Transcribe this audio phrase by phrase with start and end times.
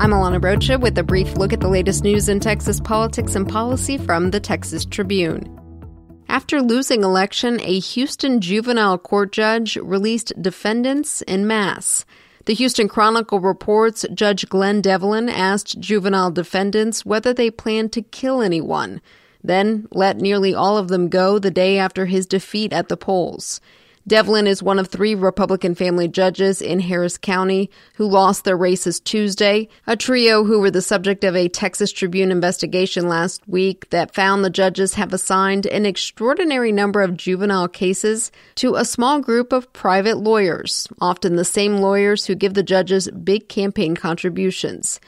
[0.00, 3.46] I'm Alana Rocha with a brief look at the latest news in Texas politics and
[3.46, 5.44] policy from the Texas Tribune.
[6.26, 12.06] After losing election, a Houston juvenile court judge released defendants in mass.
[12.46, 18.40] The Houston Chronicle reports Judge Glenn Devlin asked juvenile defendants whether they planned to kill
[18.40, 19.02] anyone,
[19.44, 23.60] then let nearly all of them go the day after his defeat at the polls.
[24.06, 28.98] Devlin is one of three Republican family judges in Harris County who lost their races
[28.98, 34.14] Tuesday, a trio who were the subject of a Texas Tribune investigation last week that
[34.14, 39.52] found the judges have assigned an extraordinary number of juvenile cases to a small group
[39.52, 44.98] of private lawyers, often the same lawyers who give the judges big campaign contributions.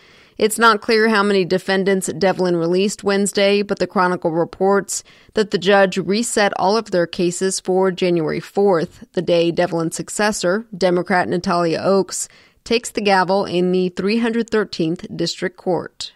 [0.42, 5.56] It's not clear how many defendants Devlin released Wednesday, but the Chronicle reports that the
[5.56, 11.78] judge reset all of their cases for January 4th, the day Devlin's successor, Democrat Natalia
[11.80, 12.26] Oakes,
[12.64, 16.12] takes the gavel in the 313th District Court.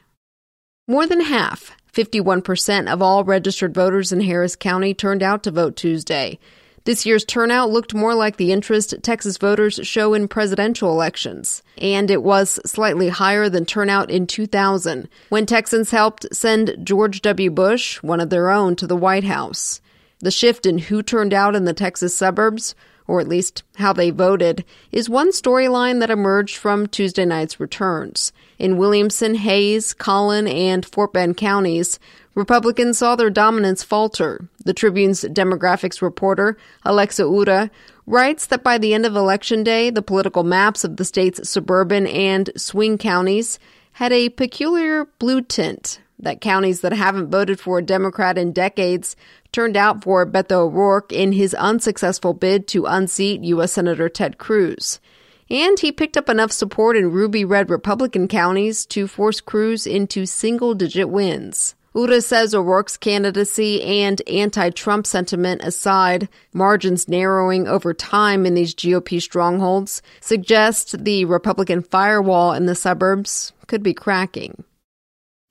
[0.89, 5.77] More than half, 51% of all registered voters in Harris County turned out to vote
[5.77, 6.41] Tuesday.
[6.87, 12.09] This year's turnout looked more like the interest Texas voters show in presidential elections, and
[12.13, 17.51] it was slightly higher than turnout in 2000, when Texans helped send George W.
[17.51, 19.81] Bush, one of their own, to the White House.
[20.21, 22.77] The shift in who turned out in the Texas suburbs,
[23.07, 28.33] or at least how they voted, is one storyline that emerged from Tuesday night's returns.
[28.59, 31.99] In Williamson, Hays, Collin, and Fort Bend counties,
[32.35, 34.49] Republicans saw their dominance falter.
[34.65, 37.71] The Tribune's demographics reporter, Alexa Ura,
[38.07, 42.07] writes that by the end of Election Day, the political maps of the state's suburban
[42.07, 43.59] and swing counties
[43.93, 46.01] had a peculiar blue tint.
[46.19, 49.17] That counties that haven't voted for a Democrat in decades
[49.53, 53.73] turned out for Beto O'Rourke in his unsuccessful bid to unseat U.S.
[53.73, 54.99] Senator Ted Cruz.
[55.51, 60.27] And he picked up enough support in ruby red Republican counties to force Cruz into
[60.27, 61.75] single digit wins.
[61.95, 68.75] Ura says O'Rourke's candidacy and anti Trump sentiment aside, margins narrowing over time in these
[68.75, 74.63] GOP strongholds suggest the Republican firewall in the suburbs could be cracking.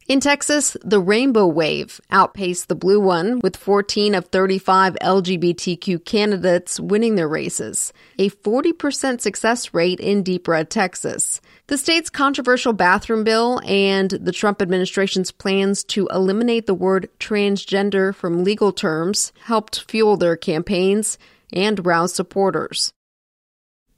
[0.07, 6.79] In Texas, the rainbow wave outpaced the blue one, with 14 of 35 LGBTQ candidates
[6.79, 11.41] winning their races, a 40% success rate in deep red Texas.
[11.65, 18.13] The state's controversial bathroom bill and the Trump administration's plans to eliminate the word transgender
[18.13, 21.17] from legal terms helped fuel their campaigns
[21.51, 22.93] and rouse supporters.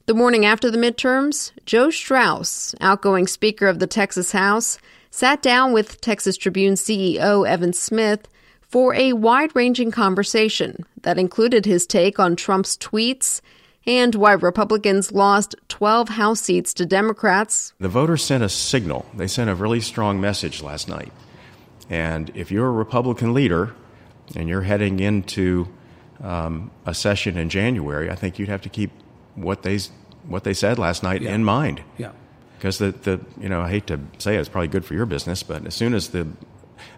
[0.05, 4.79] The morning after the midterms, Joe Straus, outgoing Speaker of the Texas House,
[5.11, 8.27] sat down with Texas Tribune CEO Evan Smith
[8.61, 13.41] for a wide ranging conversation that included his take on Trump's tweets
[13.85, 17.73] and why Republicans lost 12 House seats to Democrats.
[17.79, 19.05] The voters sent a signal.
[19.13, 21.13] They sent a really strong message last night.
[21.89, 23.73] And if you're a Republican leader
[24.35, 25.69] and you're heading into
[26.21, 28.91] um, a session in January, I think you'd have to keep
[29.35, 29.79] what they
[30.27, 31.33] what they said last night yeah.
[31.33, 31.81] in mind.
[31.97, 32.11] Yeah
[32.57, 35.05] because the, the you know I hate to say it, it's probably good for your
[35.05, 36.27] business, but as soon as the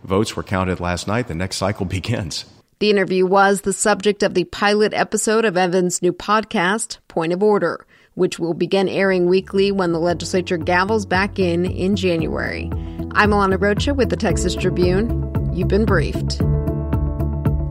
[0.04, 2.46] votes were counted last night, the next cycle begins.
[2.80, 7.44] The interview was the subject of the pilot episode of Evan's new podcast, Point of
[7.44, 12.70] Order, which will begin airing weekly when the legislature gavels back in in January.
[13.12, 15.30] I'm Alana Rocha with the Texas Tribune.
[15.54, 16.40] You've been briefed.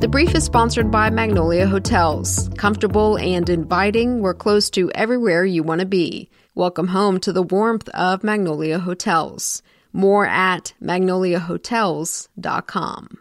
[0.00, 2.49] The brief is sponsored by Magnolia Hotels.
[2.56, 6.31] Comfortable and inviting, we're close to everywhere you want to be.
[6.58, 9.62] Welcome home to the warmth of Magnolia Hotels.
[9.92, 13.19] More at magnoliahotels.com.